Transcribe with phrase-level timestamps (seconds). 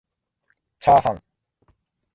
[0.79, 1.23] ちゃーはん